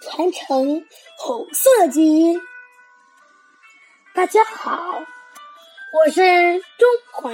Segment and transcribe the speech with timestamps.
[0.00, 0.86] 传承
[1.18, 2.40] 红色基因。
[4.14, 5.04] 大家好，
[5.92, 6.22] 我是
[6.58, 7.30] 中华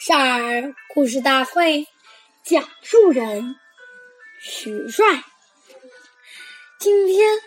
[0.00, 1.86] 少儿故事大会
[2.42, 3.54] 讲述人
[4.40, 5.04] 徐帅。
[6.78, 7.38] 今天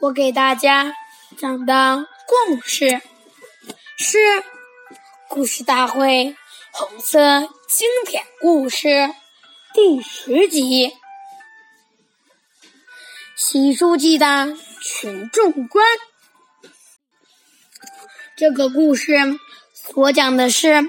[0.00, 0.94] 我给大家
[1.38, 3.00] 讲的故事
[3.96, 4.18] 是
[5.26, 6.36] 《故事大会
[6.70, 8.88] 红色经典故事》
[9.72, 10.92] 第十集。
[13.42, 15.82] 习书记的群众观，
[18.36, 19.14] 这个故事
[19.72, 20.86] 所讲的是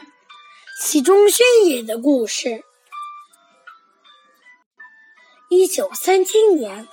[0.82, 2.66] 习仲勋爷的故事。
[5.48, 6.90] 一九三七年，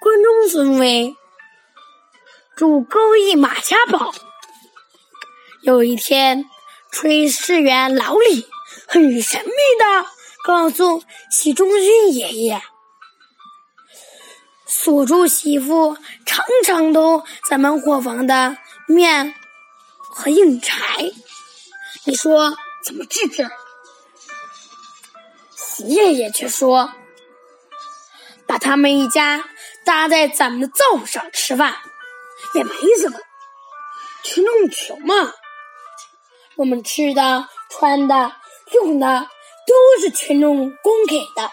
[0.00, 1.14] 关中孙伟
[2.56, 4.12] 住高邑马家堡。
[5.62, 6.44] 有一天，
[6.92, 8.48] 炊事员老李
[8.88, 10.06] 很神秘的
[10.42, 12.60] 告诉习仲勋爷爷。
[14.68, 19.34] 锁住媳妇常常都咱们伙房的面
[20.10, 21.10] 和硬柴，
[22.04, 23.48] 你说怎么治治？
[25.56, 26.92] 习爷爷却说，
[28.46, 29.48] 把他们一家
[29.86, 31.76] 搭在咱们的灶上吃饭
[32.54, 33.18] 也没什么，
[34.22, 35.32] 群众穷嘛，
[36.56, 38.32] 我们吃的、穿的、
[38.72, 39.28] 用的
[39.66, 41.50] 都是群众供给的。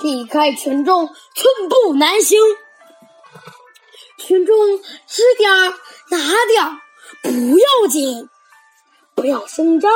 [0.00, 2.38] 离开群众，寸步难行。
[4.18, 5.70] 群众吃点儿
[6.10, 6.80] 拿点儿
[7.22, 8.28] 不要紧，
[9.14, 9.90] 不要声张，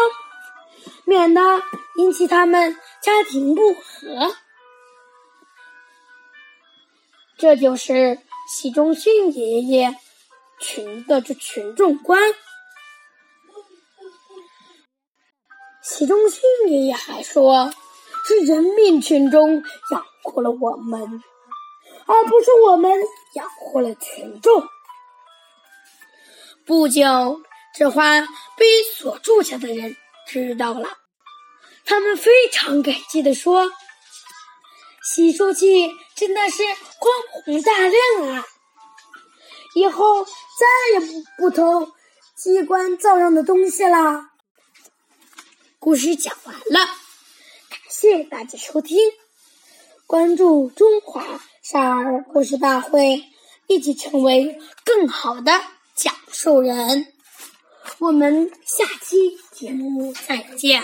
[1.05, 1.63] 免得
[1.97, 4.37] 引起他们家庭不和。
[7.37, 9.97] 这就是习仲勋爷爷
[10.61, 12.21] 群的这群众观。
[15.83, 17.73] 习仲勋爷爷还说。
[18.27, 21.23] 是人民群众养活了我们，
[22.07, 22.91] 而不是我们
[23.35, 24.67] 养活了群众。
[26.67, 27.43] 不久，
[27.77, 28.23] 这话
[28.57, 29.95] 被所住下的人
[30.27, 30.89] 知道了，
[31.85, 33.71] 他们非常感激地说
[35.05, 36.63] ：“洗漱器真的是
[36.99, 38.47] 光宏大量啊！
[39.75, 40.31] 以后再
[40.95, 41.93] 也不不偷
[42.37, 44.31] 机关灶上的东西了。”
[45.79, 47.04] 故事讲完了。
[47.97, 48.99] 谢谢大家收听，
[50.09, 53.23] 关注中华少儿故事大会，
[53.69, 55.53] 一起成为更好的
[55.95, 57.07] 讲述人。
[58.01, 60.83] 我们下期节目再见。